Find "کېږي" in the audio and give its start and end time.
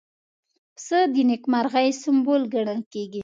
2.93-3.19